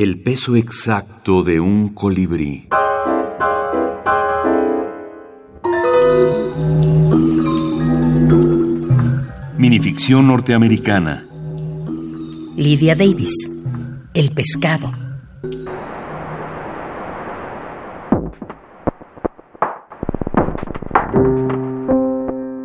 [0.00, 2.68] El peso exacto de un colibrí.
[9.56, 11.26] Minificción norteamericana.
[12.54, 13.32] Lydia Davis.
[14.14, 14.92] El pescado.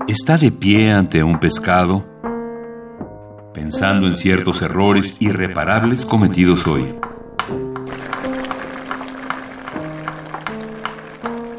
[0.08, 2.06] Está de pie ante un pescado,
[3.56, 6.94] pensando en ciertos errores irreparables cometidos hoy.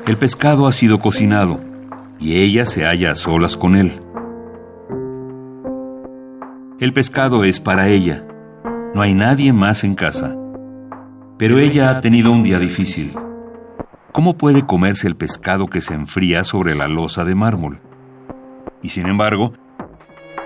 [0.07, 1.61] El pescado ha sido cocinado
[2.21, 3.99] y ella se halla a solas con él.
[6.79, 8.23] El pescado es para ella.
[8.95, 10.37] No hay nadie más en casa.
[11.39, 13.15] Pero ella ha tenido un día difícil.
[14.13, 17.81] ¿Cómo puede comerse el pescado que se enfría sobre la losa de mármol?
[18.83, 19.55] Y sin embargo,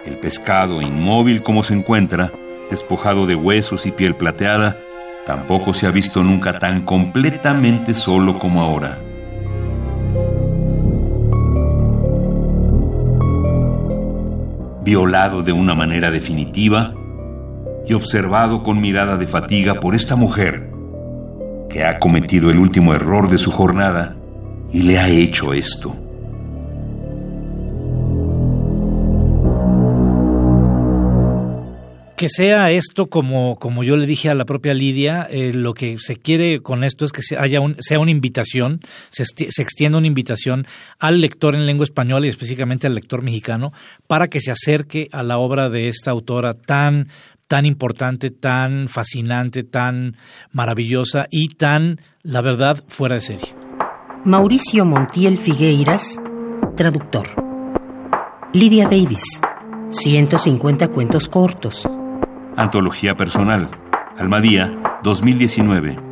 [0.06, 2.32] el pescado, inmóvil como se encuentra,
[2.70, 4.78] despojado de huesos y piel plateada,
[5.27, 8.98] tampoco se ha visto nunca tan completamente solo como ahora.
[14.89, 16.94] Violado de una manera definitiva
[17.86, 20.70] y observado con mirada de fatiga por esta mujer
[21.69, 24.17] que ha cometido el último error de su jornada
[24.72, 25.95] y le ha hecho esto.
[32.19, 35.98] Que sea esto como, como yo le dije a la propia Lidia, eh, lo que
[36.00, 40.66] se quiere con esto es que haya sea una invitación, se, se, extienda una invitación
[40.98, 43.72] al lector en lengua española y específicamente al lector mexicano
[44.08, 47.08] para que se acerque a la obra de esta autora tan
[47.46, 50.16] tan importante, tan fascinante, tan
[50.50, 53.55] maravillosa y tan, la verdad, fuera de serie.
[54.24, 56.19] Mauricio Montiel Figueiras,
[56.77, 57.28] traductor.
[58.52, 59.22] Lidia Davis,
[59.89, 61.89] 150 cuentos cortos.
[62.59, 63.70] Antología Personal.
[64.19, 66.08] Almadía, 2019.